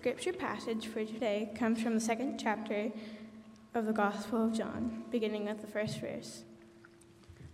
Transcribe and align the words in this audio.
scripture 0.00 0.32
passage 0.32 0.86
for 0.86 1.04
today 1.04 1.52
comes 1.54 1.82
from 1.82 1.92
the 1.92 2.00
second 2.00 2.38
chapter 2.38 2.90
of 3.74 3.84
the 3.84 3.92
Gospel 3.92 4.46
of 4.46 4.54
John, 4.54 5.04
beginning 5.10 5.44
with 5.44 5.60
the 5.60 5.66
first 5.66 6.00
verse. 6.00 6.42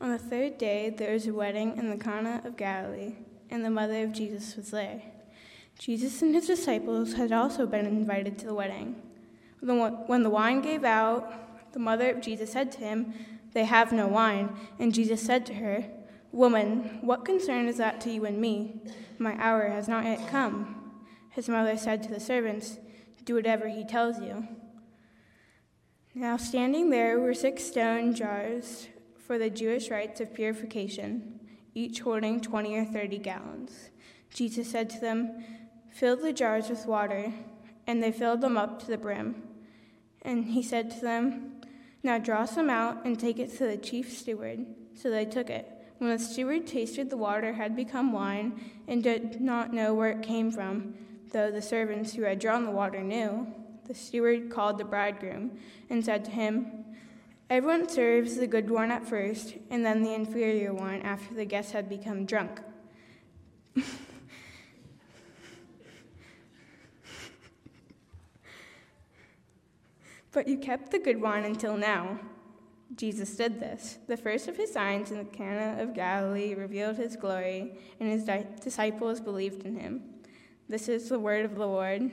On 0.00 0.12
the 0.12 0.18
third 0.18 0.56
day, 0.56 0.90
there 0.90 1.12
was 1.12 1.26
a 1.26 1.34
wedding 1.34 1.76
in 1.76 1.90
the 1.90 1.96
Cana 1.96 2.42
of 2.44 2.56
Galilee, 2.56 3.16
and 3.50 3.64
the 3.64 3.70
mother 3.70 4.04
of 4.04 4.12
Jesus 4.12 4.54
was 4.54 4.70
there. 4.70 5.02
Jesus 5.80 6.22
and 6.22 6.36
his 6.36 6.46
disciples 6.46 7.14
had 7.14 7.32
also 7.32 7.66
been 7.66 7.84
invited 7.84 8.38
to 8.38 8.46
the 8.46 8.54
wedding. 8.54 8.94
When 9.60 10.22
the 10.22 10.30
wine 10.30 10.60
gave 10.60 10.84
out, 10.84 11.72
the 11.72 11.80
mother 11.80 12.12
of 12.12 12.20
Jesus 12.20 12.52
said 12.52 12.70
to 12.72 12.78
him, 12.78 13.12
They 13.54 13.64
have 13.64 13.90
no 13.90 14.06
wine. 14.06 14.56
And 14.78 14.94
Jesus 14.94 15.20
said 15.20 15.46
to 15.46 15.54
her, 15.54 15.84
Woman, 16.30 17.00
what 17.00 17.24
concern 17.24 17.66
is 17.66 17.78
that 17.78 18.00
to 18.02 18.10
you 18.12 18.24
and 18.24 18.40
me? 18.40 18.82
My 19.18 19.34
hour 19.36 19.68
has 19.68 19.88
not 19.88 20.04
yet 20.04 20.28
come. 20.28 20.75
His 21.36 21.50
mother 21.50 21.76
said 21.76 22.02
to 22.02 22.08
the 22.08 22.18
servants, 22.18 22.78
Do 23.26 23.34
whatever 23.34 23.68
he 23.68 23.84
tells 23.84 24.18
you. 24.18 24.48
Now, 26.14 26.38
standing 26.38 26.88
there 26.88 27.20
were 27.20 27.34
six 27.34 27.62
stone 27.62 28.14
jars 28.14 28.88
for 29.18 29.36
the 29.36 29.50
Jewish 29.50 29.90
rites 29.90 30.18
of 30.22 30.32
purification, 30.32 31.38
each 31.74 32.00
holding 32.00 32.40
20 32.40 32.78
or 32.78 32.86
30 32.86 33.18
gallons. 33.18 33.90
Jesus 34.32 34.70
said 34.70 34.88
to 34.88 34.98
them, 34.98 35.44
Fill 35.92 36.16
the 36.16 36.32
jars 36.32 36.70
with 36.70 36.86
water, 36.86 37.30
and 37.86 38.02
they 38.02 38.12
filled 38.12 38.40
them 38.40 38.56
up 38.56 38.80
to 38.80 38.86
the 38.86 38.96
brim. 38.96 39.42
And 40.22 40.46
he 40.46 40.62
said 40.62 40.90
to 40.92 41.00
them, 41.02 41.60
Now 42.02 42.16
draw 42.16 42.46
some 42.46 42.70
out 42.70 43.04
and 43.04 43.20
take 43.20 43.38
it 43.38 43.54
to 43.58 43.66
the 43.66 43.76
chief 43.76 44.10
steward. 44.10 44.64
So 44.94 45.10
they 45.10 45.26
took 45.26 45.50
it. 45.50 45.70
When 45.98 46.08
the 46.08 46.18
steward 46.18 46.66
tasted 46.66 47.10
the 47.10 47.18
water 47.18 47.52
had 47.52 47.76
become 47.76 48.10
wine 48.10 48.58
and 48.88 49.02
did 49.02 49.38
not 49.38 49.74
know 49.74 49.92
where 49.92 50.12
it 50.12 50.22
came 50.22 50.50
from, 50.50 50.94
though 51.32 51.50
the 51.50 51.62
servants 51.62 52.14
who 52.14 52.22
had 52.22 52.38
drawn 52.38 52.64
the 52.64 52.70
water 52.70 53.02
knew. 53.02 53.46
The 53.86 53.94
steward 53.94 54.50
called 54.50 54.78
the 54.78 54.84
bridegroom 54.84 55.58
and 55.88 56.04
said 56.04 56.24
to 56.24 56.30
him, 56.30 56.84
Everyone 57.48 57.88
serves 57.88 58.34
the 58.36 58.48
good 58.48 58.68
wine 58.68 58.90
at 58.90 59.06
first, 59.06 59.54
and 59.70 59.86
then 59.86 60.02
the 60.02 60.12
inferior 60.12 60.74
wine 60.74 61.02
after 61.02 61.32
the 61.32 61.44
guests 61.44 61.70
have 61.72 61.88
become 61.88 62.26
drunk. 62.26 62.60
but 70.32 70.48
you 70.48 70.58
kept 70.58 70.90
the 70.90 70.98
good 70.98 71.20
wine 71.20 71.44
until 71.44 71.76
now. 71.76 72.18
Jesus 72.96 73.36
did 73.36 73.60
this. 73.60 73.98
The 74.08 74.16
first 74.16 74.48
of 74.48 74.56
his 74.56 74.72
signs 74.72 75.12
in 75.12 75.18
the 75.18 75.24
Cana 75.24 75.80
of 75.80 75.94
Galilee 75.94 76.54
revealed 76.54 76.96
his 76.96 77.14
glory, 77.14 77.78
and 78.00 78.10
his 78.10 78.24
disciples 78.60 79.20
believed 79.20 79.64
in 79.64 79.78
him. 79.78 80.02
This 80.68 80.88
is 80.88 81.08
the 81.08 81.18
word 81.18 81.44
of 81.44 81.54
the 81.54 81.64
Lord. 81.64 82.10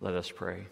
Let 0.00 0.14
us 0.14 0.30
pray. 0.30 0.66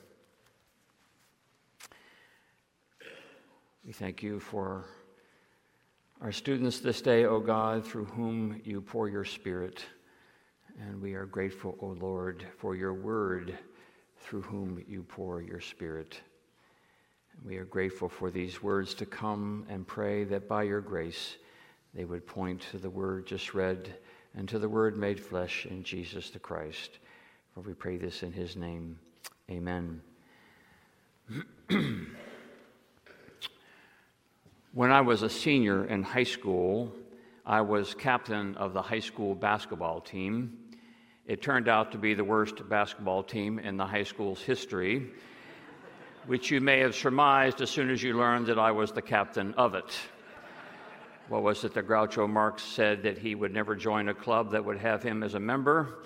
We 3.85 3.93
thank 3.93 4.23
you 4.23 4.41
for 4.41 4.87
our 6.23 6.33
students 6.33 6.81
this 6.81 7.03
day, 7.03 7.27
O 7.27 7.39
God, 7.39 7.85
through 7.85 8.07
whom 8.07 8.63
you 8.65 8.81
pour 8.81 9.11
your 9.11 9.27
Spirit. 9.27 9.85
And 10.81 11.03
we 11.03 11.13
are 11.13 11.27
grateful, 11.27 11.77
O 11.83 11.89
Lord, 11.89 12.47
for 12.57 12.75
your 12.75 12.95
word 12.95 13.59
through 14.21 14.41
whom 14.41 14.83
you 14.89 15.03
pour 15.03 15.43
your 15.43 15.61
Spirit. 15.61 16.19
We 17.45 17.59
are 17.59 17.65
grateful 17.65 18.09
for 18.09 18.31
these 18.31 18.63
words 18.63 18.95
to 18.95 19.07
come 19.07 19.67
and 19.69 19.87
pray 19.87 20.25
that 20.25 20.49
by 20.49 20.65
your 20.65 20.81
grace 20.81 21.37
they 21.95 22.05
would 22.05 22.27
point 22.27 22.63
to 22.71 22.79
the 22.79 22.91
word 22.91 23.27
just 23.27 23.55
read 23.55 23.95
and 24.35 24.49
to 24.49 24.59
the 24.59 24.69
word 24.69 24.97
made 24.97 25.21
flesh 25.21 25.67
in 25.67 25.83
Jesus 25.83 26.31
the 26.31 26.39
Christ. 26.39 26.99
For 27.55 27.61
we 27.61 27.75
pray 27.75 27.97
this 27.97 28.23
in 28.23 28.33
his 28.33 28.57
name. 28.57 28.99
Amen. 29.51 30.01
when 34.73 34.93
I 34.93 35.01
was 35.01 35.23
a 35.23 35.31
senior 35.31 35.85
in 35.85 36.03
high 36.03 36.25
school, 36.25 36.93
I 37.45 37.61
was 37.61 37.95
captain 37.95 38.57
of 38.57 38.73
the 38.73 38.83
high 38.83 39.01
school 39.01 39.35
basketball 39.35 40.01
team. 40.01 40.59
It 41.27 41.43
turned 41.43 41.69
out 41.69 41.93
to 41.93 41.99
be 41.99 42.15
the 42.15 42.25
worst 42.25 42.69
basketball 42.69 43.23
team 43.23 43.59
in 43.59 43.77
the 43.77 43.87
high 43.87 44.05
school's 44.05 44.43
history 44.43 45.13
which 46.27 46.51
you 46.51 46.61
may 46.61 46.81
have 46.81 46.95
surmised 46.95 47.61
as 47.61 47.71
soon 47.71 47.89
as 47.89 48.03
you 48.03 48.17
learned 48.17 48.47
that 48.47 48.59
I 48.59 48.73
was 48.73 48.91
the 48.91 49.03
captain 49.03 49.55
of 49.55 49.75
it. 49.75 49.97
What 51.29 51.43
was 51.43 51.65
it 51.65 51.75
that 51.75 51.87
Groucho 51.87 52.29
Marx 52.29 52.63
said 52.63 53.03
that 53.03 53.19
he 53.19 53.35
would 53.35 53.53
never 53.53 53.75
join 53.75 54.09
a 54.09 54.15
club 54.15 54.51
that 54.53 54.65
would 54.65 54.79
have 54.79 55.03
him 55.03 55.23
as 55.23 55.35
a 55.35 55.41
member? 55.41 55.99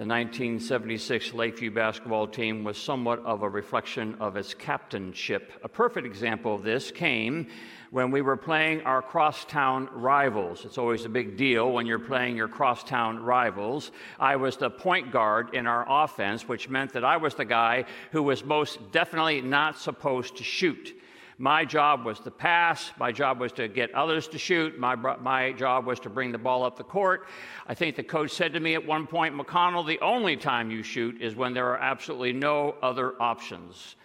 The 0.00 0.06
1976 0.06 1.34
Lakeview 1.34 1.72
basketball 1.72 2.26
team 2.26 2.64
was 2.64 2.78
somewhat 2.78 3.22
of 3.26 3.42
a 3.42 3.48
reflection 3.50 4.16
of 4.18 4.34
its 4.34 4.54
captainship. 4.54 5.52
A 5.62 5.68
perfect 5.68 6.06
example 6.06 6.54
of 6.54 6.62
this 6.62 6.90
came 6.90 7.48
when 7.90 8.10
we 8.10 8.22
were 8.22 8.38
playing 8.38 8.80
our 8.84 9.02
crosstown 9.02 9.90
rivals. 9.92 10.64
It's 10.64 10.78
always 10.78 11.04
a 11.04 11.10
big 11.10 11.36
deal 11.36 11.70
when 11.70 11.84
you're 11.84 11.98
playing 11.98 12.34
your 12.34 12.48
crosstown 12.48 13.22
rivals. 13.22 13.92
I 14.18 14.36
was 14.36 14.56
the 14.56 14.70
point 14.70 15.12
guard 15.12 15.52
in 15.54 15.66
our 15.66 15.84
offense, 15.86 16.48
which 16.48 16.70
meant 16.70 16.94
that 16.94 17.04
I 17.04 17.18
was 17.18 17.34
the 17.34 17.44
guy 17.44 17.84
who 18.10 18.22
was 18.22 18.42
most 18.42 18.78
definitely 18.92 19.42
not 19.42 19.78
supposed 19.78 20.38
to 20.38 20.44
shoot. 20.44 20.94
My 21.40 21.64
job 21.64 22.04
was 22.04 22.20
to 22.20 22.30
pass. 22.30 22.92
My 22.98 23.10
job 23.10 23.40
was 23.40 23.50
to 23.52 23.66
get 23.66 23.94
others 23.94 24.28
to 24.28 24.38
shoot. 24.38 24.78
My, 24.78 24.94
my 24.94 25.52
job 25.52 25.86
was 25.86 25.98
to 26.00 26.10
bring 26.10 26.32
the 26.32 26.38
ball 26.38 26.62
up 26.64 26.76
the 26.76 26.84
court. 26.84 27.28
I 27.66 27.72
think 27.72 27.96
the 27.96 28.02
coach 28.02 28.32
said 28.32 28.52
to 28.52 28.60
me 28.60 28.74
at 28.74 28.86
one 28.86 29.06
point, 29.06 29.34
McConnell, 29.34 29.86
the 29.86 29.98
only 30.00 30.36
time 30.36 30.70
you 30.70 30.82
shoot 30.82 31.18
is 31.18 31.34
when 31.34 31.54
there 31.54 31.68
are 31.68 31.78
absolutely 31.78 32.34
no 32.34 32.74
other 32.82 33.14
options. 33.22 33.96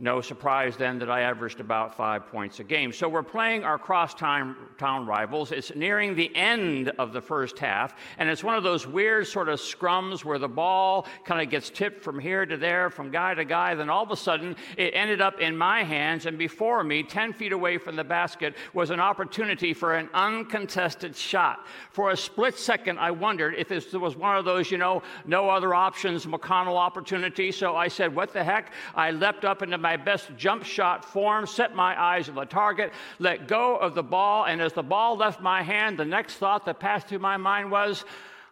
No 0.00 0.20
surprise 0.20 0.76
then 0.76 1.00
that 1.00 1.10
I 1.10 1.22
averaged 1.22 1.58
about 1.58 1.96
five 1.96 2.28
points 2.28 2.60
a 2.60 2.64
game. 2.64 2.92
So 2.92 3.08
we're 3.08 3.24
playing 3.24 3.64
our 3.64 3.78
crosstown 3.78 4.54
town 4.78 5.06
rivals. 5.06 5.50
It's 5.50 5.74
nearing 5.74 6.14
the 6.14 6.34
end 6.36 6.92
of 7.00 7.12
the 7.12 7.20
first 7.20 7.58
half, 7.58 7.96
and 8.16 8.28
it's 8.28 8.44
one 8.44 8.54
of 8.54 8.62
those 8.62 8.86
weird 8.86 9.26
sort 9.26 9.48
of 9.48 9.58
scrums 9.58 10.24
where 10.24 10.38
the 10.38 10.48
ball 10.48 11.04
kind 11.24 11.42
of 11.42 11.50
gets 11.50 11.68
tipped 11.68 12.00
from 12.00 12.20
here 12.20 12.46
to 12.46 12.56
there, 12.56 12.90
from 12.90 13.10
guy 13.10 13.34
to 13.34 13.44
guy. 13.44 13.74
Then 13.74 13.90
all 13.90 14.04
of 14.04 14.12
a 14.12 14.16
sudden, 14.16 14.54
it 14.76 14.92
ended 14.94 15.20
up 15.20 15.40
in 15.40 15.56
my 15.58 15.82
hands, 15.82 16.26
and 16.26 16.38
before 16.38 16.84
me, 16.84 17.02
10 17.02 17.32
feet 17.32 17.52
away 17.52 17.76
from 17.76 17.96
the 17.96 18.04
basket, 18.04 18.54
was 18.74 18.90
an 18.90 19.00
opportunity 19.00 19.74
for 19.74 19.96
an 19.96 20.08
uncontested 20.14 21.16
shot. 21.16 21.66
For 21.90 22.10
a 22.10 22.16
split 22.16 22.56
second, 22.56 23.00
I 23.00 23.10
wondered 23.10 23.56
if 23.58 23.68
this 23.68 23.92
was 23.92 24.14
one 24.14 24.36
of 24.36 24.44
those, 24.44 24.70
you 24.70 24.78
know, 24.78 25.02
no 25.26 25.50
other 25.50 25.74
options, 25.74 26.24
McConnell 26.24 26.76
opportunity. 26.76 27.50
So 27.50 27.74
I 27.74 27.88
said, 27.88 28.14
What 28.14 28.32
the 28.32 28.44
heck? 28.44 28.72
I 28.94 29.10
leapt 29.10 29.44
up 29.44 29.60
into 29.62 29.76
my 29.76 29.87
my 29.88 29.96
best 29.96 30.28
jump 30.36 30.64
shot 30.64 31.02
form, 31.02 31.46
set 31.46 31.74
my 31.74 31.98
eyes 31.98 32.28
on 32.28 32.34
the 32.34 32.44
target, 32.44 32.92
let 33.18 33.48
go 33.48 33.74
of 33.78 33.94
the 33.94 34.02
ball, 34.02 34.44
and 34.44 34.60
as 34.60 34.74
the 34.74 34.82
ball 34.82 35.16
left 35.16 35.40
my 35.40 35.62
hand, 35.62 35.98
the 35.98 36.04
next 36.04 36.34
thought 36.34 36.66
that 36.66 36.78
passed 36.78 37.06
through 37.06 37.20
my 37.20 37.38
mind 37.38 37.70
was, 37.70 38.04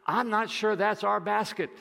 I'm 0.07 0.31
not 0.31 0.49
sure 0.49 0.77
that's 0.77 1.05
our 1.05 1.21
basket. 1.21 1.69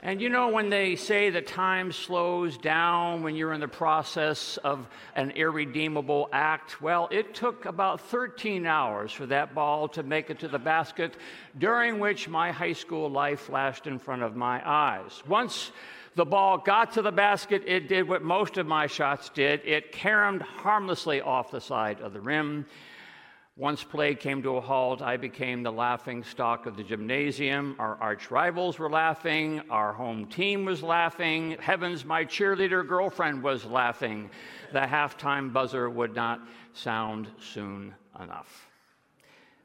And 0.00 0.20
you 0.22 0.28
know, 0.28 0.48
when 0.48 0.70
they 0.70 0.94
say 0.94 1.30
that 1.30 1.48
time 1.48 1.90
slows 1.90 2.56
down 2.56 3.24
when 3.24 3.34
you're 3.34 3.52
in 3.52 3.60
the 3.60 3.66
process 3.66 4.56
of 4.58 4.86
an 5.16 5.32
irredeemable 5.32 6.28
act, 6.32 6.80
well, 6.80 7.08
it 7.10 7.34
took 7.34 7.66
about 7.66 8.00
13 8.02 8.64
hours 8.64 9.10
for 9.10 9.26
that 9.26 9.56
ball 9.56 9.88
to 9.88 10.04
make 10.04 10.30
it 10.30 10.38
to 10.38 10.48
the 10.48 10.58
basket, 10.58 11.16
during 11.58 11.98
which 11.98 12.28
my 12.28 12.52
high 12.52 12.74
school 12.74 13.10
life 13.10 13.40
flashed 13.40 13.88
in 13.88 13.98
front 13.98 14.22
of 14.22 14.36
my 14.36 14.62
eyes. 14.64 15.20
Once 15.26 15.72
the 16.18 16.24
ball 16.24 16.58
got 16.58 16.90
to 16.90 17.00
the 17.00 17.12
basket, 17.12 17.62
it 17.64 17.86
did 17.86 18.08
what 18.08 18.22
most 18.24 18.58
of 18.58 18.66
my 18.66 18.88
shots 18.88 19.28
did 19.28 19.60
it 19.64 19.92
caromed 19.92 20.42
harmlessly 20.42 21.20
off 21.20 21.52
the 21.52 21.60
side 21.60 22.00
of 22.00 22.12
the 22.12 22.20
rim. 22.20 22.66
Once 23.56 23.84
play 23.84 24.16
came 24.16 24.42
to 24.42 24.56
a 24.56 24.60
halt, 24.60 25.00
I 25.00 25.16
became 25.16 25.62
the 25.62 25.70
laughing 25.70 26.24
stock 26.24 26.66
of 26.66 26.76
the 26.76 26.82
gymnasium. 26.82 27.76
Our 27.78 27.96
arch 28.00 28.32
rivals 28.32 28.80
were 28.80 28.90
laughing. 28.90 29.62
Our 29.70 29.92
home 29.92 30.26
team 30.26 30.64
was 30.64 30.82
laughing. 30.82 31.56
Heavens, 31.60 32.04
my 32.04 32.24
cheerleader 32.24 32.86
girlfriend 32.86 33.40
was 33.40 33.64
laughing. 33.64 34.28
The 34.72 34.80
halftime 34.80 35.52
buzzer 35.52 35.88
would 35.88 36.16
not 36.16 36.40
sound 36.72 37.28
soon 37.38 37.94
enough. 38.20 38.68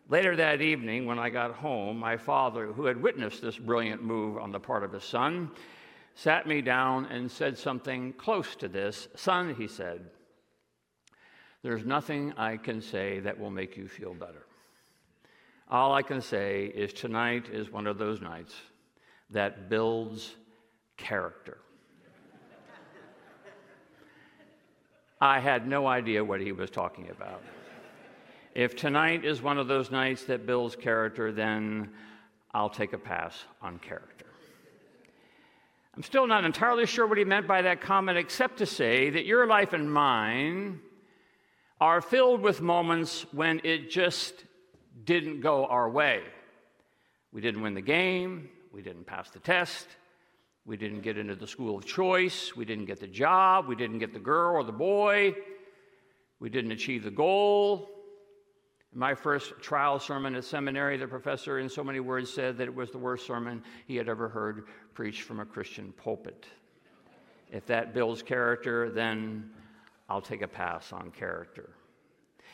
Later 0.08 0.36
that 0.36 0.62
evening, 0.62 1.08
when 1.08 1.18
I 1.18 1.32
got 1.32 1.56
home, 1.56 1.98
my 1.98 2.16
father, 2.16 2.68
who 2.68 2.86
had 2.86 3.02
witnessed 3.02 3.42
this 3.42 3.58
brilliant 3.58 4.04
move 4.04 4.38
on 4.38 4.52
the 4.52 4.60
part 4.60 4.84
of 4.84 4.92
his 4.92 5.04
son, 5.04 5.50
sat 6.16 6.48
me 6.48 6.62
down 6.62 7.06
and 7.06 7.30
said 7.30 7.58
something 7.58 8.14
close 8.14 8.56
to 8.58 8.68
this. 8.68 9.08
Son, 9.16 9.56
he 9.56 9.68
said, 9.68 10.10
there's 11.64 11.86
nothing 11.86 12.34
I 12.38 12.58
can 12.58 12.82
say 12.82 13.20
that 13.22 13.40
will 13.40 13.50
make 13.50 13.78
you 13.78 13.88
feel 13.88 14.14
better. 14.14 14.46
All 15.70 15.94
I 15.94 16.02
can 16.02 16.22
say 16.22 16.66
is 16.66 16.92
tonight 16.92 17.48
is 17.50 17.72
one 17.72 17.88
of 17.88 17.98
those 17.98 18.22
nights 18.22 18.54
that 19.30 19.70
builds 19.70 20.36
character. 20.98 21.58
I 25.22 25.40
had 25.40 25.66
no 25.66 25.88
idea 25.88 26.24
what 26.24 26.42
he 26.42 26.52
was 26.52 26.70
talking 26.70 27.10
about. 27.10 27.42
If 28.54 28.76
tonight 28.76 29.24
is 29.24 29.42
one 29.42 29.58
of 29.58 29.70
those 29.70 29.90
nights 29.90 30.26
that 30.26 30.46
builds 30.46 30.76
character, 30.76 31.32
then 31.32 31.92
I'll 32.54 32.70
take 32.70 32.92
a 32.92 32.98
pass 32.98 33.46
on 33.62 33.80
character. 33.80 34.23
I'm 35.96 36.04
still 36.04 36.26
not 36.26 36.44
entirely 36.44 36.88
sure 36.88 37.06
what 37.06 37.20
he 37.20 37.24
meant 37.24 37.48
by 37.48 37.62
that 37.62 37.80
comment, 37.80 38.18
except 38.18 38.58
to 38.58 38.66
say 38.66 39.12
that 39.12 39.26
your 39.26 39.46
life 39.46 39.74
and 39.74 39.92
mine 39.92 40.80
are 41.80 42.02
filled 42.02 42.42
with 42.42 42.62
moments 42.62 43.28
when 43.32 43.62
it 43.64 43.92
just 43.92 44.46
didn't 45.06 45.42
go 45.42 45.66
our 45.66 45.88
way. 45.88 46.24
We 47.32 47.42
didn't 47.42 47.62
win 47.62 47.76
the 47.76 47.82
game, 47.82 48.50
we 48.72 48.82
didn't 48.82 49.06
pass 49.06 49.30
the 49.30 49.40
test, 49.40 49.88
we 50.66 50.78
didn't 50.78 51.02
get 51.02 51.18
into 51.18 51.36
the 51.36 51.46
school 51.46 51.78
of 51.78 51.86
choice, 51.86 52.56
we 52.56 52.66
didn't 52.66 52.86
get 52.86 53.00
the 53.00 53.08
job, 53.08 53.68
we 53.68 53.76
didn't 53.76 54.00
get 54.00 54.14
the 54.14 54.20
girl 54.20 54.56
or 54.56 54.64
the 54.64 54.72
boy, 54.72 55.36
we 56.40 56.50
didn't 56.50 56.72
achieve 56.72 57.04
the 57.04 57.12
goal. 57.12 57.90
In 58.94 59.00
my 59.00 59.16
first 59.16 59.54
trial 59.60 60.00
sermon 60.00 60.36
at 60.36 60.44
seminary, 60.44 60.98
the 60.98 61.08
professor, 61.08 61.60
in 61.60 61.68
so 61.68 61.84
many 61.84 62.00
words, 62.00 62.32
said 62.32 62.58
that 62.58 62.68
it 62.68 62.76
was 62.76 62.92
the 62.92 62.98
worst 62.98 63.26
sermon 63.26 63.64
he 63.88 63.96
had 63.96 64.08
ever 64.08 64.30
heard 64.30 64.66
preached 64.94 65.24
from 65.24 65.40
a 65.40 65.46
Christian 65.46 65.92
pulpit. 65.94 66.46
If 67.52 67.66
that 67.68 67.94
builds 67.94 68.22
character, 68.22 68.90
then 68.90 69.50
I'll 70.10 70.22
take 70.22 70.42
a 70.44 70.48
pass 70.48 70.94
on 70.94 71.12
character. 71.12 71.72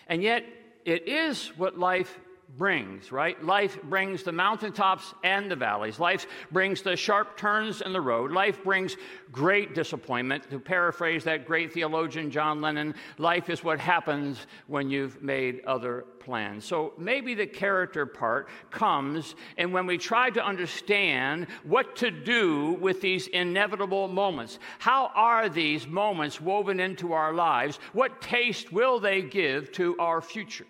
And 0.08 0.24
yet, 0.24 0.46
it 0.86 1.08
is 1.08 1.50
what 1.58 1.78
life 1.78 2.20
brings, 2.58 3.12
right? 3.12 3.42
Life 3.44 3.82
brings 3.84 4.24
the 4.24 4.32
mountaintops 4.32 5.14
and 5.24 5.50
the 5.50 5.56
valleys. 5.56 6.00
Life 6.00 6.26
brings 6.52 6.82
the 6.82 6.96
sharp 6.96 7.38
turns 7.38 7.82
in 7.82 7.94
the 7.94 8.02
road. 8.02 8.32
Life 8.32 8.64
brings 8.64 8.98
great 9.32 9.76
disappointment. 9.76 10.50
To 10.50 10.60
paraphrase 10.60 11.24
that 11.26 11.46
great 11.46 11.72
theologian 11.74 12.32
John 12.32 12.62
Lennon, 12.62 12.96
life 13.18 13.50
is 13.50 13.64
what 13.64 13.80
happens 13.80 14.48
when 14.68 14.90
you've 14.90 15.22
made 15.22 15.64
other 15.66 16.06
plans. 16.20 16.66
So 16.66 16.94
maybe 16.98 17.34
the 17.34 17.48
character 17.48 18.06
part 18.06 18.50
comes 18.72 19.36
and 19.58 19.72
when 19.72 19.86
we 19.86 19.98
try 19.98 20.30
to 20.30 20.46
understand 20.46 21.48
what 21.64 21.96
to 21.98 22.12
do 22.12 22.74
with 22.82 23.00
these 23.02 23.28
inevitable 23.28 24.08
moments. 24.08 24.60
How 24.80 25.12
are 25.16 25.50
these 25.50 25.88
moments 25.88 26.42
woven 26.42 26.80
into 26.80 27.14
our 27.14 27.34
lives? 27.34 27.80
What 27.94 28.22
taste 28.22 28.74
will 28.74 29.00
they 29.00 29.22
give 29.22 29.72
to 29.74 29.96
our 29.98 30.22
future? 30.22 30.66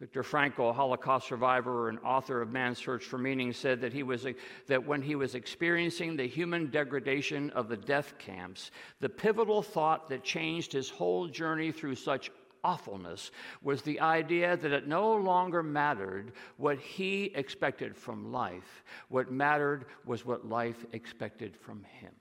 Viktor 0.00 0.22
Frankl, 0.22 0.70
a 0.70 0.72
Holocaust 0.72 1.28
survivor 1.28 1.90
and 1.90 1.98
author 1.98 2.40
of 2.40 2.50
Man's 2.50 2.78
Search 2.78 3.04
for 3.04 3.18
Meaning, 3.18 3.52
said 3.52 3.82
that, 3.82 3.92
he 3.92 4.02
was, 4.02 4.26
that 4.66 4.86
when 4.86 5.02
he 5.02 5.14
was 5.14 5.34
experiencing 5.34 6.16
the 6.16 6.26
human 6.26 6.70
degradation 6.70 7.50
of 7.50 7.68
the 7.68 7.76
death 7.76 8.14
camps, 8.18 8.70
the 9.00 9.10
pivotal 9.10 9.60
thought 9.60 10.08
that 10.08 10.24
changed 10.24 10.72
his 10.72 10.88
whole 10.88 11.28
journey 11.28 11.70
through 11.70 11.96
such 11.96 12.30
awfulness 12.64 13.30
was 13.62 13.82
the 13.82 14.00
idea 14.00 14.56
that 14.56 14.72
it 14.72 14.88
no 14.88 15.14
longer 15.14 15.62
mattered 15.62 16.32
what 16.56 16.78
he 16.78 17.24
expected 17.34 17.94
from 17.94 18.32
life. 18.32 18.84
What 19.08 19.30
mattered 19.30 19.84
was 20.06 20.24
what 20.24 20.48
life 20.48 20.84
expected 20.92 21.54
from 21.56 21.84
him. 21.84 22.12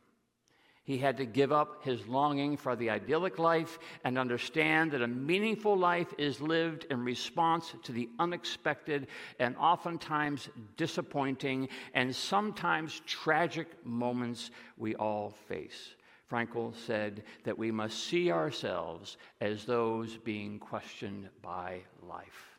He 0.89 0.97
had 0.97 1.18
to 1.18 1.25
give 1.27 1.51
up 1.51 1.83
his 1.83 2.07
longing 2.07 2.57
for 2.57 2.75
the 2.75 2.89
idyllic 2.89 3.38
life 3.38 3.77
and 4.03 4.18
understand 4.18 4.89
that 4.89 5.03
a 5.03 5.07
meaningful 5.07 5.77
life 5.77 6.12
is 6.18 6.41
lived 6.41 6.88
in 6.89 7.06
response 7.06 7.75
to 7.83 7.91
the 7.91 8.09
unexpected 8.18 9.06
and 9.38 9.56
oftentimes 9.57 10.50
disappointing 10.77 11.69
and 11.94 12.15
sometimes 12.15 13.03
tragic 13.06 13.68
moments 13.86 14.50
we 14.77 14.95
all 14.95 15.36
face. 15.47 15.94
Frankl 16.27 16.75
said 16.75 17.21
that 17.44 17.59
we 17.59 17.69
must 17.69 18.06
see 18.06 18.31
ourselves 18.31 19.18
as 19.41 19.65
those 19.65 20.18
being 20.18 20.57
questioned 20.57 21.30
by 21.44 21.81
life. 22.01 22.57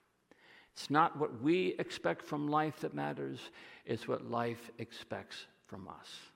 It's 0.73 0.89
not 0.89 1.19
what 1.19 1.43
we 1.43 1.75
expect 1.81 2.23
from 2.23 2.47
life 2.47 2.79
that 2.83 2.95
matters, 2.95 3.41
it's 3.87 4.07
what 4.07 4.31
life 4.31 4.71
expects 4.79 5.47
from 5.67 5.89
us. 5.89 6.30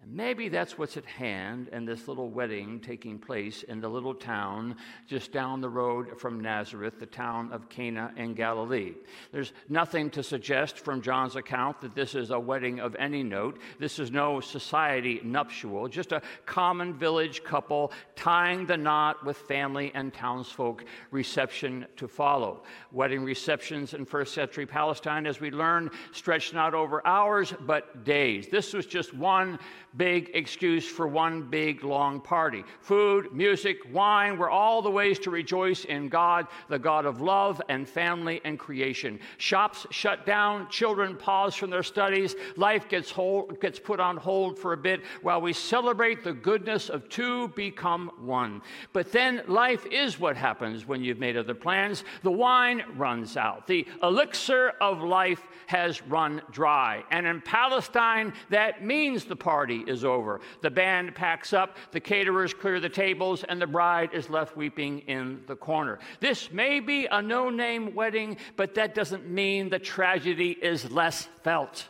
And 0.00 0.14
maybe 0.14 0.48
that's 0.48 0.78
what's 0.78 0.96
at 0.96 1.04
hand 1.04 1.68
in 1.72 1.84
this 1.84 2.06
little 2.06 2.28
wedding 2.30 2.78
taking 2.78 3.18
place 3.18 3.64
in 3.64 3.80
the 3.80 3.88
little 3.88 4.14
town 4.14 4.76
just 5.08 5.32
down 5.32 5.60
the 5.60 5.68
road 5.68 6.20
from 6.20 6.40
Nazareth, 6.40 7.00
the 7.00 7.06
town 7.06 7.52
of 7.52 7.68
Cana 7.68 8.12
in 8.16 8.34
Galilee. 8.34 8.94
There's 9.32 9.52
nothing 9.68 10.08
to 10.10 10.22
suggest 10.22 10.78
from 10.78 11.02
John's 11.02 11.34
account 11.34 11.80
that 11.80 11.96
this 11.96 12.14
is 12.14 12.30
a 12.30 12.38
wedding 12.38 12.78
of 12.78 12.94
any 12.96 13.24
note. 13.24 13.58
This 13.80 13.98
is 13.98 14.12
no 14.12 14.40
society 14.40 15.20
nuptial, 15.24 15.88
just 15.88 16.12
a 16.12 16.22
common 16.46 16.94
village 16.94 17.42
couple 17.42 17.90
tying 18.14 18.66
the 18.66 18.76
knot 18.76 19.26
with 19.26 19.36
family 19.36 19.90
and 19.96 20.14
townsfolk, 20.14 20.84
reception 21.10 21.86
to 21.96 22.06
follow. 22.06 22.62
Wedding 22.92 23.24
receptions 23.24 23.94
in 23.94 24.04
first 24.04 24.32
century 24.32 24.64
Palestine, 24.64 25.26
as 25.26 25.40
we 25.40 25.50
learn, 25.50 25.90
stretched 26.12 26.54
not 26.54 26.72
over 26.72 27.04
hours 27.04 27.52
but 27.66 28.04
days. 28.04 28.46
This 28.48 28.72
was 28.72 28.86
just 28.86 29.12
one 29.12 29.58
big 29.96 30.30
excuse 30.34 30.86
for 30.86 31.06
one 31.06 31.42
big 31.42 31.82
long 31.82 32.20
party. 32.20 32.64
Food, 32.80 33.32
music, 33.32 33.78
wine 33.92 34.38
were 34.38 34.50
all 34.50 34.82
the 34.82 34.90
ways 34.90 35.18
to 35.20 35.30
rejoice 35.30 35.84
in 35.84 36.08
God, 36.08 36.46
the 36.68 36.78
God 36.78 37.06
of 37.06 37.20
love 37.20 37.60
and 37.68 37.88
family 37.88 38.40
and 38.44 38.58
creation. 38.58 39.18
Shops 39.38 39.86
shut 39.90 40.26
down, 40.26 40.68
children 40.68 41.16
pause 41.16 41.54
from 41.54 41.70
their 41.70 41.82
studies, 41.82 42.34
life 42.56 42.88
gets, 42.88 43.10
hold, 43.10 43.60
gets 43.60 43.78
put 43.78 44.00
on 44.00 44.16
hold 44.16 44.58
for 44.58 44.72
a 44.72 44.76
bit 44.76 45.02
while 45.22 45.40
we 45.40 45.52
celebrate 45.52 46.22
the 46.22 46.32
goodness 46.32 46.88
of 46.88 47.08
two 47.08 47.48
become 47.48 48.10
one. 48.20 48.62
But 48.92 49.12
then 49.12 49.42
life 49.46 49.86
is 49.86 50.20
what 50.20 50.36
happens 50.36 50.86
when 50.86 51.02
you've 51.02 51.18
made 51.18 51.36
other 51.36 51.54
plans. 51.54 52.04
The 52.22 52.30
wine 52.30 52.82
runs 52.96 53.36
out, 53.36 53.66
the 53.66 53.86
elixir 54.02 54.72
of 54.80 55.02
life 55.02 55.42
has 55.66 56.02
run 56.02 56.42
dry. 56.50 57.04
And 57.10 57.26
in 57.26 57.40
Palestine, 57.40 58.32
that 58.50 58.84
means 58.84 59.24
the 59.24 59.36
party 59.36 59.77
is 59.86 60.04
over. 60.04 60.40
The 60.62 60.70
band 60.70 61.14
packs 61.14 61.52
up, 61.52 61.76
the 61.92 62.00
caterers 62.00 62.54
clear 62.54 62.80
the 62.80 62.88
tables, 62.88 63.44
and 63.44 63.60
the 63.60 63.66
bride 63.66 64.10
is 64.12 64.30
left 64.30 64.56
weeping 64.56 65.00
in 65.00 65.42
the 65.46 65.56
corner. 65.56 65.98
This 66.20 66.50
may 66.50 66.80
be 66.80 67.06
a 67.06 67.22
no 67.22 67.50
name 67.50 67.94
wedding, 67.94 68.36
but 68.56 68.74
that 68.74 68.94
doesn't 68.94 69.28
mean 69.28 69.68
the 69.68 69.78
tragedy 69.78 70.50
is 70.50 70.90
less 70.90 71.28
felt. 71.42 71.88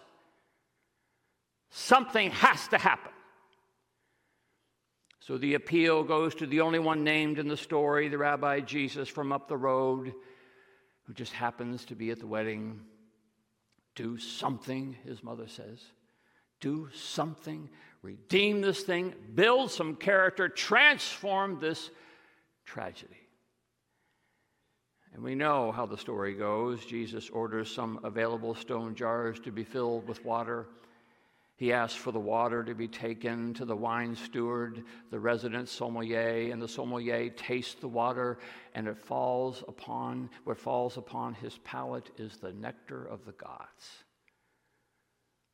Something 1.71 2.31
has 2.31 2.69
to 2.69 2.79
happen. 2.79 3.13
So 5.21 5.37
the 5.37 5.55
appeal 5.55 6.05
goes 6.05 6.35
to 6.37 6.47
the 6.47 6.63
only 6.63 6.79
one 6.79 7.05
named 7.05 7.39
in 7.39 7.49
the 7.49 7.57
story, 7.57 8.09
the 8.09 8.17
Rabbi 8.17 8.61
Jesus 8.61 9.09
from 9.09 9.31
up 9.31 9.47
the 9.47 9.59
road, 9.59 10.15
who 11.05 11.13
just 11.13 11.35
happens 11.35 11.85
to 11.87 11.95
be 11.95 12.11
at 12.11 12.19
the 12.19 12.27
wedding. 12.27 12.81
Do 13.95 14.17
something, 14.17 14.97
his 15.05 15.23
mother 15.23 15.47
says 15.47 15.83
do 16.61 16.89
something, 16.93 17.69
redeem 18.03 18.61
this 18.61 18.83
thing, 18.83 19.15
build 19.35 19.71
some 19.71 19.97
character, 19.97 20.49
transform 20.49 21.61
this 21.61 21.91
tragedy. 22.65 23.17
And 25.15 25.23
we 25.23 25.35
know 25.35 25.73
how 25.73 25.87
the 25.87 25.99
story 25.99 26.35
goes. 26.35 26.85
Jesus 26.85 27.31
orders 27.31 27.71
some 27.75 27.99
available 28.05 28.55
stone 28.55 28.95
jars 28.95 29.41
to 29.41 29.51
be 29.51 29.65
filled 29.65 30.07
with 30.07 30.25
water. 30.25 30.67
He 31.57 31.73
asks 31.73 31.97
for 31.97 32.13
the 32.13 32.21
water 32.21 32.63
to 32.63 32.75
be 32.75 32.87
taken 32.87 33.53
to 33.55 33.65
the 33.65 33.75
wine 33.75 34.15
steward, 34.15 34.85
the 35.11 35.19
resident 35.19 35.69
sommelier, 35.69 36.53
and 36.53 36.63
the 36.63 36.69
sommelier 36.69 37.31
tastes 37.31 37.75
the 37.75 37.89
water, 37.89 38.39
and 38.75 38.87
it 38.87 38.97
falls 38.97 39.65
upon 39.67 40.31
what 40.45 40.57
falls 40.57 40.97
upon 40.97 41.35
his 41.35 41.59
palate 41.65 42.11
is 42.17 42.37
the 42.37 42.53
nectar 42.53 43.05
of 43.05 43.25
the 43.25 43.33
gods 43.33 44.05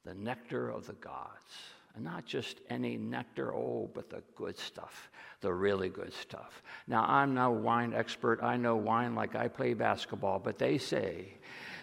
the 0.04 0.14
nectar 0.14 0.68
of 0.68 0.86
the 0.86 0.92
gods. 0.94 1.52
And 1.94 2.04
not 2.04 2.26
just 2.26 2.58
any 2.70 2.96
nectar, 2.96 3.54
oh, 3.54 3.88
but 3.94 4.10
the 4.10 4.22
good 4.34 4.58
stuff, 4.58 5.10
the 5.40 5.52
really 5.52 5.88
good 5.88 6.12
stuff. 6.12 6.62
Now, 6.88 7.04
I'm 7.06 7.34
no 7.34 7.50
wine 7.50 7.94
expert. 7.94 8.42
I 8.42 8.56
know 8.56 8.74
wine 8.74 9.14
like 9.14 9.36
I 9.36 9.46
play 9.46 9.74
basketball, 9.74 10.40
but 10.40 10.58
they 10.58 10.78
say 10.78 11.34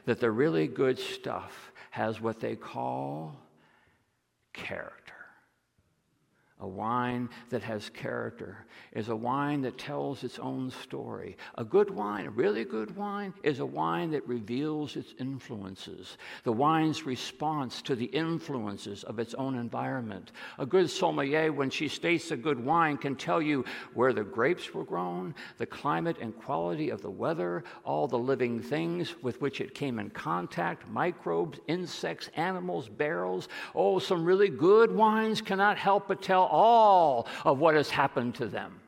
that 0.06 0.20
the 0.20 0.30
really 0.30 0.68
good 0.68 1.00
stuff 1.00 1.72
has 1.92 2.20
what 2.20 2.42
they 2.42 2.58
call 2.58 3.38
character. 4.52 5.14
A 6.62 6.68
wine 6.68 7.28
that 7.50 7.64
has 7.64 7.90
character 7.90 8.66
is 8.94 9.10
a 9.10 9.16
wine 9.16 9.62
that 9.62 9.80
tells 9.80 10.24
its 10.24 10.38
own 10.38 10.70
story. 10.70 11.36
A 11.56 11.64
good 11.64 11.90
wine, 11.90 12.28
a 12.28 12.30
really 12.30 12.66
good 12.66 12.96
wine, 12.96 13.34
is 13.42 13.60
a 13.60 13.66
wine 13.66 14.12
that 14.12 14.28
reveals 14.28 14.96
its 14.96 15.16
influences, 15.20 16.18
the 16.44 16.52
wine's 16.52 17.04
response 17.04 17.82
to 17.82 17.96
the 17.96 18.06
influences 18.06 19.04
of 19.04 19.18
its 19.18 19.34
own 19.34 19.56
environment. 19.56 20.34
A 20.60 20.66
good 20.66 20.90
sommelier, 20.90 21.52
when 21.52 21.72
she 21.72 21.88
states 21.88 22.30
a 22.30 22.38
good 22.38 22.64
wine, 22.64 22.98
can 22.98 23.16
tell 23.16 23.42
you 23.42 23.66
where 23.96 24.14
the 24.14 24.24
grapes 24.24 24.72
were 24.72 24.86
grown, 24.86 25.34
the 25.58 25.66
climate 25.66 26.18
and 26.22 26.38
quality 26.38 26.92
of 26.92 27.02
the 27.02 27.10
weather, 27.10 27.64
all 27.84 28.08
the 28.08 28.20
living 28.20 28.62
things 28.62 29.16
with 29.24 29.42
which 29.42 29.62
it 29.62 29.74
came 29.74 29.98
in 29.98 30.12
contact 30.12 30.88
microbes, 30.90 31.60
insects, 31.68 32.30
animals, 32.36 32.88
barrels. 32.88 33.50
Oh, 33.74 33.98
some 33.98 34.24
really 34.24 34.50
good 34.50 34.92
wines 34.92 35.42
cannot 35.42 35.80
help 35.80 36.08
but 36.08 36.22
tell 36.22 36.51
all 36.52 37.28
of 37.46 37.58
what 37.58 37.74
has 37.74 37.90
happened 37.90 38.36
to 38.36 38.46
them. 38.46 38.80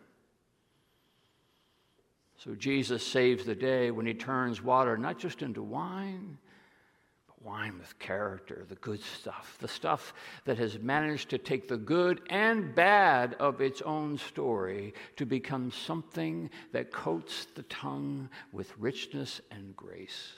So 2.38 2.55
Jesus 2.55 3.08
saves 3.08 3.46
the 3.46 3.55
day 3.55 3.89
when 3.89 4.05
he 4.05 4.13
turns 4.13 4.62
water 4.62 4.98
not 4.98 5.17
just 5.17 5.41
into 5.41 5.63
wine, 5.63 6.38
but 7.25 7.41
wine 7.41 7.79
with 7.79 7.98
character, 8.00 8.65
the 8.67 8.75
good 8.75 9.01
stuff, 9.01 9.58
the 9.62 9.67
stuff 9.70 10.13
that 10.43 10.58
has 10.58 10.77
managed 10.77 11.29
to 11.29 11.38
take 11.38 11.70
the 11.70 11.77
good 11.77 12.20
and 12.29 12.75
bad 12.75 13.36
of 13.36 13.62
its 13.62 13.82
own 13.82 14.17
story 14.17 14.93
to 15.15 15.25
become 15.25 15.72
something 15.72 16.50
that 16.74 16.91
coats 16.91 17.48
the 17.55 17.63
tongue 17.63 18.29
with 18.51 18.77
richness 18.77 19.39
and 19.50 19.74
grace. 19.77 20.34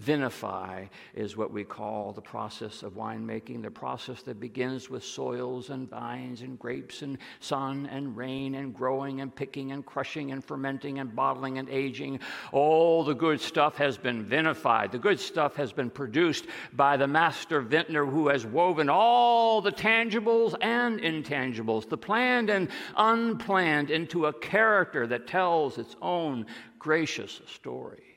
Vinify 0.00 0.88
is 1.14 1.36
what 1.36 1.52
we 1.52 1.62
call 1.62 2.12
the 2.12 2.20
process 2.20 2.82
of 2.82 2.94
winemaking, 2.94 3.62
the 3.62 3.70
process 3.70 4.22
that 4.22 4.40
begins 4.40 4.90
with 4.90 5.04
soils 5.04 5.70
and 5.70 5.88
vines 5.88 6.42
and 6.42 6.58
grapes 6.58 7.02
and 7.02 7.16
sun 7.38 7.86
and 7.86 8.16
rain 8.16 8.56
and 8.56 8.74
growing 8.74 9.20
and 9.20 9.32
picking 9.32 9.70
and 9.70 9.86
crushing 9.86 10.32
and 10.32 10.44
fermenting 10.44 10.98
and 10.98 11.14
bottling 11.14 11.58
and 11.58 11.68
aging. 11.68 12.18
All 12.50 13.04
the 13.04 13.14
good 13.14 13.40
stuff 13.40 13.76
has 13.76 13.96
been 13.96 14.24
vinified. 14.24 14.90
The 14.90 14.98
good 14.98 15.20
stuff 15.20 15.54
has 15.54 15.72
been 15.72 15.90
produced 15.90 16.46
by 16.72 16.96
the 16.96 17.06
master 17.06 17.60
vintner 17.60 18.04
who 18.04 18.26
has 18.28 18.44
woven 18.44 18.88
all 18.90 19.60
the 19.60 19.70
tangibles 19.70 20.56
and 20.60 20.98
intangibles, 20.98 21.88
the 21.88 21.96
planned 21.96 22.50
and 22.50 22.68
unplanned, 22.96 23.92
into 23.92 24.26
a 24.26 24.32
character 24.32 25.06
that 25.06 25.28
tells 25.28 25.78
its 25.78 25.94
own 26.02 26.46
gracious 26.80 27.40
story. 27.46 28.13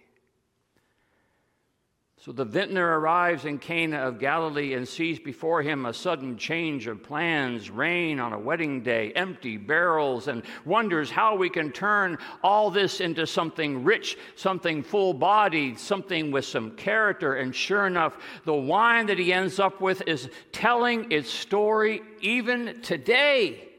So 2.28 2.34
the 2.34 2.44
vintner 2.44 3.00
arrives 3.00 3.46
in 3.46 3.58
Cana 3.58 4.00
of 4.00 4.20
Galilee 4.20 4.74
and 4.74 4.86
sees 4.86 5.18
before 5.18 5.62
him 5.62 5.86
a 5.86 5.94
sudden 5.94 6.38
change 6.38 6.86
of 6.86 7.02
plans, 7.02 7.70
rain 7.70 8.20
on 8.20 8.34
a 8.34 8.38
wedding 8.38 8.84
day, 8.84 9.14
empty 9.14 9.56
barrels, 9.56 10.28
and 10.28 10.44
wonders 10.66 11.10
how 11.10 11.38
we 11.38 11.50
can 11.50 11.72
turn 11.72 12.18
all 12.44 12.70
this 12.70 13.00
into 13.00 13.26
something 13.26 13.86
rich, 13.86 14.18
something 14.36 14.84
full 14.84 15.14
bodied, 15.14 15.80
something 15.80 16.30
with 16.30 16.44
some 16.44 16.72
character. 16.72 17.36
And 17.36 17.56
sure 17.56 17.88
enough, 17.88 18.18
the 18.44 18.54
wine 18.54 19.06
that 19.06 19.18
he 19.18 19.32
ends 19.32 19.58
up 19.58 19.80
with 19.80 20.02
is 20.06 20.30
telling 20.52 21.14
its 21.14 21.30
story 21.30 22.02
even 22.20 22.82
today. 22.82 23.70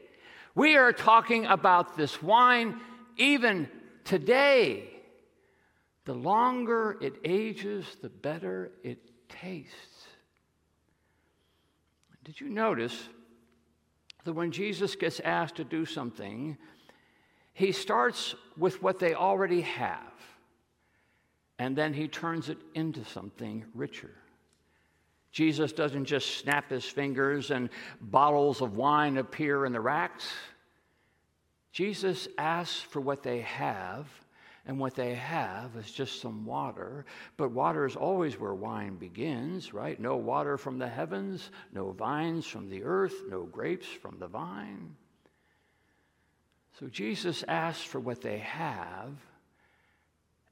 We 0.55 0.75
are 0.75 0.91
talking 0.91 1.45
about 1.45 1.95
this 1.95 2.19
wine 2.23 2.79
even 3.15 3.69
today. 4.05 4.98
The 6.05 6.13
longer 6.13 6.97
it 7.01 7.15
ages, 7.23 7.85
the 8.01 8.09
better 8.09 8.71
it 8.83 8.99
tastes. 9.27 10.07
Did 12.23 12.39
you 12.39 12.49
notice 12.49 13.09
that 14.23 14.33
when 14.33 14.51
Jesus 14.51 14.95
gets 14.95 15.19
asked 15.19 15.55
to 15.55 15.63
do 15.63 15.85
something, 15.85 16.57
he 17.53 17.71
starts 17.71 18.35
with 18.57 18.81
what 18.81 18.99
they 18.99 19.13
already 19.13 19.61
have, 19.61 20.13
and 21.57 21.75
then 21.75 21.93
he 21.93 22.07
turns 22.07 22.49
it 22.49 22.57
into 22.73 23.03
something 23.03 23.65
richer. 23.73 24.11
Jesus 25.31 25.73
doesn't 25.73 26.05
just 26.05 26.37
snap 26.37 26.69
his 26.69 26.85
fingers 26.85 27.51
and 27.51 27.69
bottles 28.01 28.61
of 28.61 28.77
wine 28.77 29.17
appear 29.17 29.65
in 29.65 29.73
the 29.73 29.81
racks. 29.81 30.27
Jesus 31.71 32.27
asks 32.37 32.79
for 32.79 32.99
what 32.99 33.23
they 33.23 33.41
have 33.41 34.07
and 34.69 34.77
what 34.77 34.93
they 34.93 35.15
have 35.15 35.75
is 35.77 35.91
just 35.91 36.21
some 36.21 36.45
water. 36.45 37.03
But 37.37 37.49
water 37.49 37.87
is 37.87 37.95
always 37.95 38.39
where 38.39 38.53
wine 38.53 38.97
begins, 38.97 39.73
right? 39.73 39.99
No 39.99 40.15
water 40.15 40.59
from 40.59 40.77
the 40.77 40.87
heavens, 40.87 41.49
no 41.73 41.89
vines 41.89 42.45
from 42.45 42.69
the 42.69 42.83
earth, 42.83 43.15
no 43.27 43.45
grapes 43.45 43.87
from 43.87 44.19
the 44.19 44.27
vine. 44.27 44.95
So 46.79 46.85
Jesus 46.85 47.43
asks 47.47 47.83
for 47.83 47.99
what 47.99 48.21
they 48.21 48.37
have, 48.37 49.15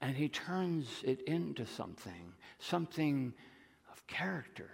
and 0.02 0.16
he 0.16 0.30
turns 0.30 0.88
it 1.04 1.22
into 1.28 1.68
something, 1.68 2.34
something 2.58 3.36
of 3.92 4.08
character. 4.08 4.72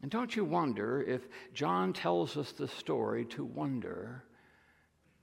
And 0.00 0.10
don't 0.10 0.34
you 0.34 0.46
wonder 0.46 1.02
if 1.02 1.28
John 1.52 1.92
tells 1.92 2.38
us 2.38 2.52
the 2.52 2.68
story 2.68 3.26
to 3.26 3.44
wonder 3.44 4.24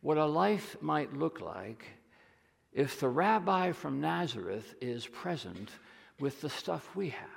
what 0.05 0.17
a 0.19 0.25
life 0.25 0.77
might 0.81 1.17
look 1.17 1.41
like 1.41 1.83
if 2.71 2.99
the 2.99 3.09
rabbi 3.09 3.71
from 3.71 3.99
Nazareth 3.99 4.75
is 4.79 5.07
present 5.07 5.71
with 6.19 6.41
the 6.41 6.49
stuff 6.49 6.95
we 6.95 7.09
have. 7.09 7.27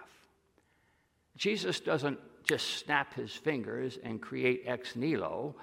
Jesus 1.35 1.81
doesn't 1.81 2.19
just 2.47 2.67
snap 2.67 3.15
his 3.15 3.33
fingers 3.33 3.99
and 4.05 4.21
create 4.21 4.65
ex 4.67 4.97
nihilo. 4.97 5.55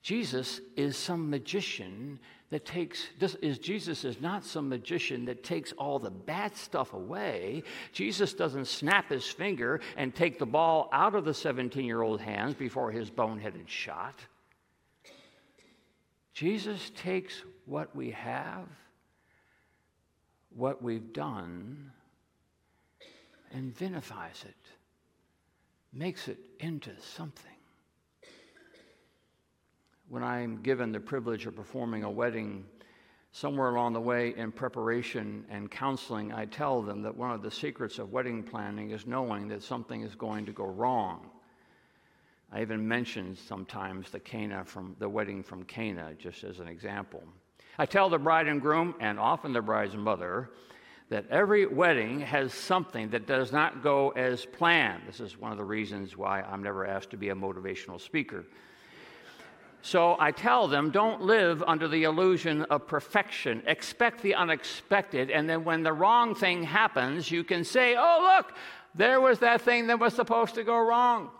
Jesus 0.00 0.60
is 0.76 0.96
some 0.96 1.28
magician 1.28 2.20
that 2.50 2.64
takes 2.64 3.08
is 3.42 3.58
Jesus 3.58 4.04
is 4.04 4.20
not 4.20 4.44
some 4.44 4.68
magician 4.68 5.24
that 5.24 5.42
takes 5.42 5.72
all 5.72 5.98
the 5.98 6.12
bad 6.12 6.56
stuff 6.56 6.92
away. 6.92 7.64
Jesus 7.92 8.32
doesn't 8.32 8.68
snap 8.68 9.10
his 9.10 9.26
finger 9.26 9.80
and 9.96 10.14
take 10.14 10.38
the 10.38 10.46
ball 10.46 10.88
out 10.92 11.16
of 11.16 11.24
the 11.24 11.32
17-year-old 11.32 12.20
hands 12.20 12.54
before 12.54 12.92
his 12.92 13.10
boneheaded 13.10 13.66
shot. 13.66 14.14
Jesus 16.36 16.90
takes 16.94 17.42
what 17.64 17.96
we 17.96 18.10
have, 18.10 18.66
what 20.54 20.82
we've 20.82 21.14
done, 21.14 21.90
and 23.52 23.74
vinifies 23.74 24.44
it, 24.44 24.54
makes 25.94 26.28
it 26.28 26.36
into 26.60 26.90
something. 27.00 27.56
When 30.10 30.22
I'm 30.22 30.60
given 30.60 30.92
the 30.92 31.00
privilege 31.00 31.46
of 31.46 31.56
performing 31.56 32.04
a 32.04 32.10
wedding, 32.10 32.66
somewhere 33.32 33.70
along 33.70 33.94
the 33.94 34.00
way 34.02 34.34
in 34.36 34.52
preparation 34.52 35.46
and 35.48 35.70
counseling, 35.70 36.34
I 36.34 36.44
tell 36.44 36.82
them 36.82 37.00
that 37.00 37.16
one 37.16 37.30
of 37.30 37.40
the 37.40 37.50
secrets 37.50 37.98
of 37.98 38.12
wedding 38.12 38.42
planning 38.42 38.90
is 38.90 39.06
knowing 39.06 39.48
that 39.48 39.62
something 39.62 40.02
is 40.02 40.14
going 40.14 40.44
to 40.44 40.52
go 40.52 40.66
wrong. 40.66 41.30
I 42.52 42.62
even 42.62 42.86
mentioned 42.86 43.38
sometimes 43.38 44.10
the 44.10 44.20
Cana 44.20 44.64
from 44.64 44.96
the 44.98 45.08
wedding 45.08 45.42
from 45.42 45.64
Cana, 45.64 46.14
just 46.18 46.44
as 46.44 46.60
an 46.60 46.68
example. 46.68 47.22
I 47.78 47.86
tell 47.86 48.08
the 48.08 48.18
bride 48.18 48.46
and 48.46 48.60
groom, 48.60 48.94
and 49.00 49.18
often 49.18 49.52
the 49.52 49.60
bride's 49.60 49.96
mother, 49.96 50.50
that 51.08 51.26
every 51.30 51.66
wedding 51.66 52.20
has 52.20 52.52
something 52.52 53.10
that 53.10 53.26
does 53.26 53.52
not 53.52 53.82
go 53.82 54.10
as 54.10 54.46
planned. 54.46 55.02
This 55.06 55.20
is 55.20 55.38
one 55.38 55.52
of 55.52 55.58
the 55.58 55.64
reasons 55.64 56.16
why 56.16 56.40
I'm 56.42 56.62
never 56.62 56.86
asked 56.86 57.10
to 57.10 57.16
be 57.16 57.28
a 57.28 57.34
motivational 57.34 58.00
speaker. 58.00 58.44
So 59.82 60.16
I 60.18 60.32
tell 60.32 60.66
them, 60.66 60.90
don't 60.90 61.22
live 61.22 61.62
under 61.64 61.86
the 61.86 62.04
illusion 62.04 62.62
of 62.62 62.88
perfection. 62.88 63.62
Expect 63.66 64.22
the 64.22 64.34
unexpected, 64.34 65.30
and 65.30 65.48
then 65.48 65.62
when 65.62 65.82
the 65.82 65.92
wrong 65.92 66.34
thing 66.34 66.64
happens, 66.64 67.30
you 67.30 67.44
can 67.44 67.62
say, 67.62 67.94
oh, 67.96 68.36
look, 68.36 68.56
there 68.94 69.20
was 69.20 69.38
that 69.40 69.60
thing 69.60 69.86
that 69.88 70.00
was 70.00 70.14
supposed 70.14 70.54
to 70.54 70.64
go 70.64 70.78
wrong. 70.78 71.30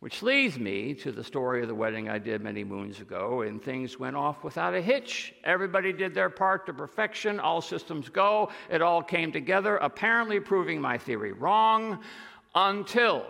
Which 0.00 0.22
leads 0.22 0.58
me 0.58 0.94
to 0.94 1.10
the 1.10 1.24
story 1.24 1.60
of 1.60 1.68
the 1.68 1.74
wedding 1.74 2.08
I 2.08 2.18
did 2.18 2.40
many 2.40 2.62
moons 2.62 3.00
ago, 3.00 3.42
and 3.42 3.60
things 3.60 3.98
went 3.98 4.14
off 4.14 4.44
without 4.44 4.74
a 4.74 4.80
hitch. 4.80 5.34
Everybody 5.42 5.92
did 5.92 6.14
their 6.14 6.30
part 6.30 6.66
to 6.66 6.72
perfection, 6.72 7.40
all 7.40 7.60
systems 7.60 8.08
go. 8.08 8.50
It 8.70 8.80
all 8.80 9.02
came 9.02 9.32
together, 9.32 9.76
apparently 9.78 10.38
proving 10.38 10.80
my 10.80 10.98
theory 10.98 11.32
wrong 11.32 11.98
until 12.54 13.26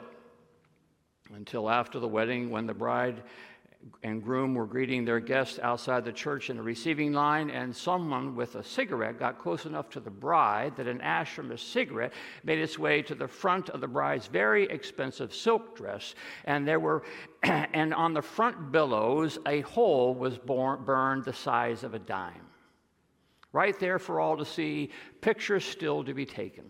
until 1.35 1.69
after 1.69 1.99
the 1.99 2.09
wedding 2.09 2.51
when 2.51 2.67
the 2.67 2.75
bride 2.75 3.23
and 4.03 4.23
groom 4.23 4.55
were 4.55 4.67
greeting 4.67 5.05
their 5.05 5.21
guests 5.21 5.59
outside 5.61 6.05
the 6.05 6.13
church 6.13 6.51
in 6.51 6.57
the 6.57 6.63
receiving 6.63 7.13
line, 7.13 7.51
and 7.51 7.75
someone 7.75 8.35
with 8.35 8.55
a 8.55 8.63
cigarette 8.63 9.19
got 9.19 9.39
close 9.39 9.67
enough 9.67 9.91
to 9.91 10.01
the 10.01 10.11
bride 10.11 10.77
that 10.77 10.87
an 10.87 11.01
ash 11.01 11.35
from 11.35 11.51
a 11.51 11.59
cigarette 11.59 12.13
made 12.45 12.59
its 12.59 12.79
way 12.79 13.03
to 13.03 13.15
the 13.15 13.29
front 13.29 13.71
of 13.71 13.81
the 13.81 13.89
bride's 13.89 14.27
very 14.27 14.65
expensive 14.65 15.35
silk 15.35 15.77
dress. 15.77 16.15
And 16.45 16.67
there 16.67 16.81
were, 16.81 17.05
and 17.43 17.93
on 17.95 18.15
the 18.15 18.23
front 18.23 18.73
billows, 18.73 19.39
a 19.47 19.61
hole 19.63 20.15
was 20.15 20.39
born, 20.39 20.85
burned 20.85 21.25
the 21.25 21.33
size 21.33 21.83
of 21.83 21.95
a 21.95 21.99
dime. 21.99 22.47
Right 23.53 23.79
there 23.79 23.99
for 23.99 24.21
all 24.21 24.37
to 24.37 24.45
see, 24.45 24.91
pictures 25.21 25.65
still 25.65 26.05
to 26.05 26.15
be 26.15 26.27
taken, 26.27 26.65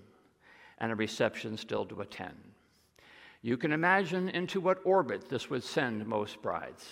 and 0.78 0.92
a 0.92 0.94
reception 0.94 1.56
still 1.56 1.84
to 1.86 2.00
attend. 2.00 2.47
You 3.42 3.56
can 3.56 3.72
imagine 3.72 4.28
into 4.28 4.60
what 4.60 4.80
orbit 4.84 5.28
this 5.28 5.48
would 5.48 5.62
send 5.62 6.06
most 6.06 6.42
brides. 6.42 6.86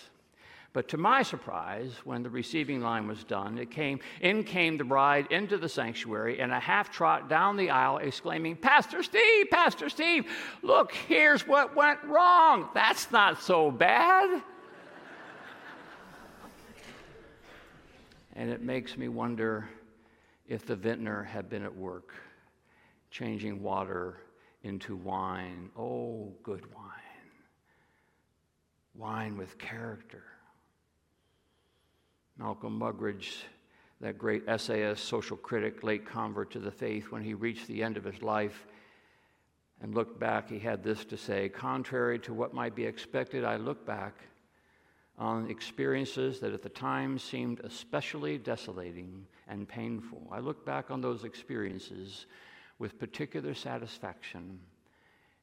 But 0.73 0.89
to 0.89 0.99
my 0.99 1.23
surprise, 1.23 1.91
when 2.05 2.23
the 2.23 2.29
receiving 2.29 2.83
line 2.83 3.09
was 3.09 3.25
done, 3.25 3.57
it 3.57 3.71
came, 3.71 3.99
in 4.21 4.45
came 4.45 4.77
the 4.77 4.85
bride 4.85 5.27
into 5.31 5.57
the 5.57 5.71
sanctuary 5.71 6.39
in 6.39 6.51
a 6.51 6.61
half 6.61 6.91
trot 6.91 7.31
down 7.31 7.57
the 7.57 7.71
aisle, 7.71 7.97
exclaiming, 7.97 8.57
Pastor 8.57 9.03
Steve, 9.03 9.47
Pastor 9.51 9.89
Steve, 9.89 10.31
look, 10.63 10.93
here's 10.93 11.49
what 11.49 11.75
went 11.75 12.05
wrong. 12.05 12.69
That's 12.75 13.11
not 13.11 13.43
so 13.43 13.71
bad. 13.71 14.43
and 18.35 18.51
it 18.51 18.61
makes 18.61 18.99
me 18.99 19.09
wonder 19.09 19.67
if 20.47 20.67
the 20.67 20.77
vintner 20.77 21.23
had 21.23 21.49
been 21.49 21.63
at 21.63 21.75
work, 21.75 22.13
changing 23.11 23.63
water 23.63 24.19
into 24.67 24.97
wine. 24.97 25.71
Oh, 25.79 26.33
good 26.43 26.67
wine. 26.75 26.85
Wine 28.95 29.37
with 29.37 29.59
character. 29.59 30.25
Malcolm 32.37 32.79
Muggeridge, 32.79 33.45
that 34.01 34.19
great 34.19 34.43
essayist, 34.47 35.05
social 35.05 35.37
critic, 35.37 35.83
late 35.83 36.05
convert 36.05 36.51
to 36.51 36.59
the 36.59 36.71
faith, 36.71 37.11
when 37.11 37.23
he 37.23 37.33
reached 37.33 37.67
the 37.67 37.83
end 37.83 37.97
of 37.97 38.05
his 38.05 38.23
life 38.23 38.67
and 39.81 39.95
looked 39.95 40.19
back, 40.19 40.51
he 40.51 40.59
had 40.59 40.83
this 40.83 41.05
to 41.07 41.17
say 41.17 41.49
Contrary 41.49 42.19
to 42.21 42.35
what 42.35 42.53
might 42.53 42.75
be 42.75 42.85
expected, 42.85 43.45
I 43.45 43.57
look 43.57 43.87
back 43.87 44.15
on 45.19 45.51
experiences 45.51 46.41
that 46.41 46.53
at 46.53 46.63
the 46.63 46.69
time 46.69 47.19
seemed 47.19 47.61
especially 47.61 48.37
desolating 48.37 49.27
and 49.49 49.67
painful. 49.67 50.29
I 50.31 50.41
look 50.41 50.67
back 50.67 50.91
on 50.91 51.01
those 51.01 51.25
experiences 51.25 52.27
with 52.79 52.99
particular 52.99 53.55
satisfaction. 53.55 54.61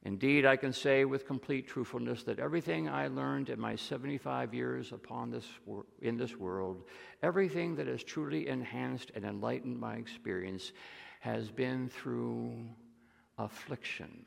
Indeed, 0.04 0.44
I 0.44 0.56
can 0.56 0.72
say 0.72 1.06
with 1.06 1.26
complete 1.26 1.66
truthfulness 1.66 2.24
that 2.24 2.38
everything 2.38 2.88
I 2.88 3.08
learned 3.08 3.48
in 3.48 3.58
my 3.58 3.74
75 3.74 4.52
years 4.52 4.92
upon 4.92 5.30
this 5.30 5.46
wor- 5.64 5.86
in 6.02 6.18
this 6.18 6.36
world, 6.36 6.84
everything 7.22 7.74
that 7.76 7.86
has 7.86 8.04
truly 8.04 8.48
enhanced 8.48 9.12
and 9.14 9.24
enlightened 9.24 9.80
my 9.80 9.96
experience, 9.96 10.72
has 11.20 11.50
been 11.50 11.88
through 11.88 12.52
affliction 13.38 14.26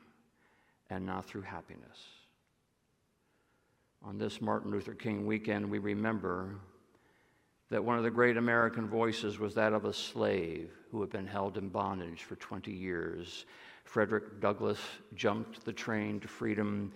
and 0.90 1.06
not 1.06 1.26
through 1.26 1.42
happiness. 1.42 1.98
On 4.02 4.18
this 4.18 4.40
Martin 4.40 4.72
Luther 4.72 4.94
King 4.94 5.26
weekend, 5.26 5.70
we 5.70 5.78
remember 5.78 6.56
that 7.70 7.84
one 7.84 7.98
of 7.98 8.04
the 8.04 8.10
great 8.10 8.36
American 8.36 8.88
voices 8.88 9.38
was 9.38 9.54
that 9.54 9.72
of 9.72 9.84
a 9.84 9.92
slave 9.92 10.70
who 10.90 11.00
had 11.00 11.10
been 11.10 11.26
held 11.26 11.58
in 11.58 11.68
bondage 11.68 12.22
for 12.22 12.36
20 12.36 12.72
years. 12.72 13.44
Frederick 13.84 14.40
Douglass 14.40 14.80
jumped 15.14 15.64
the 15.64 15.72
train 15.72 16.18
to 16.20 16.28
freedom, 16.28 16.92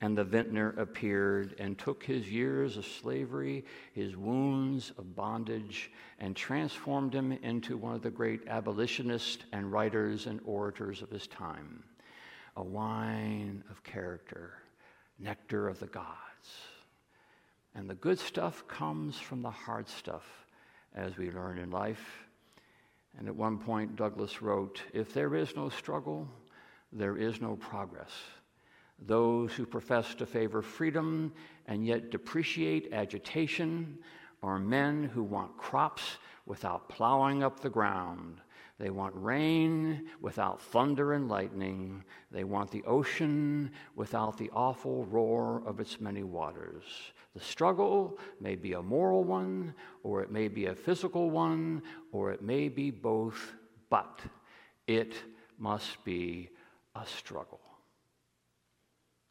and 0.00 0.18
the 0.18 0.24
vintner 0.24 0.74
appeared 0.78 1.54
and 1.58 1.78
took 1.78 2.02
his 2.02 2.30
years 2.30 2.76
of 2.76 2.84
slavery, 2.84 3.64
his 3.92 4.16
wounds 4.16 4.92
of 4.98 5.14
bondage, 5.14 5.92
and 6.18 6.34
transformed 6.34 7.14
him 7.14 7.32
into 7.32 7.76
one 7.76 7.94
of 7.94 8.02
the 8.02 8.10
great 8.10 8.46
abolitionists 8.48 9.44
and 9.52 9.70
writers 9.70 10.26
and 10.26 10.40
orators 10.44 11.02
of 11.02 11.10
his 11.10 11.26
time. 11.28 11.84
A 12.56 12.62
wine 12.62 13.62
of 13.70 13.82
character, 13.84 14.54
nectar 15.18 15.68
of 15.68 15.78
the 15.78 15.86
gods. 15.86 16.16
And 17.76 17.90
the 17.90 17.94
good 17.94 18.18
stuff 18.18 18.66
comes 18.66 19.18
from 19.18 19.42
the 19.42 19.50
hard 19.50 19.86
stuff, 19.86 20.24
as 20.94 21.18
we 21.18 21.30
learn 21.30 21.58
in 21.58 21.70
life. 21.70 22.26
And 23.18 23.28
at 23.28 23.36
one 23.36 23.58
point, 23.58 23.96
Douglass 23.96 24.40
wrote 24.40 24.82
If 24.94 25.12
there 25.12 25.34
is 25.34 25.54
no 25.54 25.68
struggle, 25.68 26.26
there 26.90 27.18
is 27.18 27.42
no 27.42 27.56
progress. 27.56 28.12
Those 28.98 29.52
who 29.52 29.66
profess 29.66 30.14
to 30.14 30.24
favor 30.24 30.62
freedom 30.62 31.34
and 31.66 31.86
yet 31.86 32.10
depreciate 32.10 32.94
agitation 32.94 33.98
are 34.42 34.58
men 34.58 35.04
who 35.04 35.22
want 35.22 35.58
crops 35.58 36.16
without 36.46 36.88
plowing 36.88 37.42
up 37.42 37.60
the 37.60 37.68
ground 37.68 38.40
they 38.78 38.90
want 38.90 39.14
rain 39.16 40.06
without 40.20 40.60
thunder 40.60 41.14
and 41.14 41.28
lightning. 41.28 42.04
They 42.30 42.44
want 42.44 42.70
the 42.70 42.84
ocean 42.84 43.70
without 43.94 44.36
the 44.36 44.50
awful 44.52 45.06
roar 45.06 45.62
of 45.64 45.80
its 45.80 45.98
many 45.98 46.22
waters. 46.22 46.84
The 47.34 47.40
struggle 47.40 48.18
may 48.38 48.54
be 48.54 48.74
a 48.74 48.82
moral 48.82 49.24
one, 49.24 49.74
or 50.02 50.22
it 50.22 50.30
may 50.30 50.48
be 50.48 50.66
a 50.66 50.74
physical 50.74 51.30
one, 51.30 51.82
or 52.12 52.32
it 52.32 52.42
may 52.42 52.68
be 52.68 52.90
both, 52.90 53.54
but 53.88 54.20
it 54.86 55.14
must 55.58 56.04
be 56.04 56.50
a 56.94 57.06
struggle. 57.06 57.60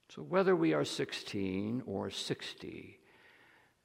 So, 0.09 0.23
whether 0.23 0.55
we 0.55 0.73
are 0.73 0.85
16 0.85 1.83
or 1.85 2.09
60, 2.09 2.99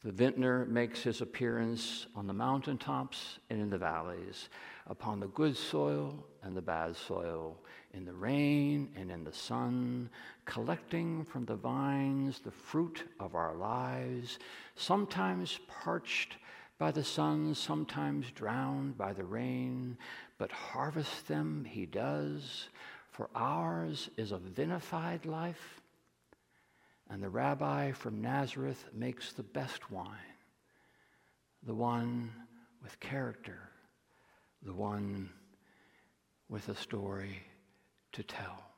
the 0.02 0.12
vintner 0.12 0.64
makes 0.64 1.02
his 1.02 1.20
appearance 1.20 2.06
on 2.16 2.26
the 2.26 2.32
mountaintops 2.32 3.38
and 3.50 3.60
in 3.60 3.68
the 3.68 3.78
valleys, 3.78 4.48
upon 4.90 5.20
the 5.20 5.28
good 5.28 5.56
soil 5.56 6.26
and 6.42 6.54
the 6.54 6.60
bad 6.60 6.94
soil, 6.94 7.56
in 7.94 8.04
the 8.04 8.12
rain 8.12 8.90
and 8.94 9.10
in 9.10 9.24
the 9.24 9.32
sun, 9.32 10.10
collecting 10.44 11.24
from 11.24 11.46
the 11.46 11.56
vines 11.56 12.40
the 12.40 12.50
fruit 12.50 13.04
of 13.18 13.34
our 13.34 13.54
lives, 13.56 14.38
sometimes 14.74 15.58
parched 15.66 16.36
by 16.78 16.90
the 16.90 17.04
sun, 17.04 17.54
sometimes 17.54 18.30
drowned 18.32 18.98
by 18.98 19.14
the 19.14 19.24
rain, 19.24 19.96
but 20.36 20.52
harvest 20.52 21.26
them 21.28 21.64
he 21.64 21.86
does, 21.86 22.68
for 23.10 23.30
ours 23.34 24.10
is 24.18 24.32
a 24.32 24.38
vinified 24.38 25.24
life 25.24 25.80
and 27.10 27.22
the 27.22 27.28
rabbi 27.28 27.90
from 27.90 28.22
Nazareth 28.22 28.84
makes 28.94 29.32
the 29.32 29.42
best 29.42 29.90
wine, 29.90 30.06
the 31.64 31.74
one 31.74 32.30
with 32.82 32.98
character, 33.00 33.69
the 34.62 34.74
one 34.74 35.30
with 36.48 36.68
a 36.68 36.74
story 36.74 37.42
to 38.12 38.22
tell. 38.22 38.69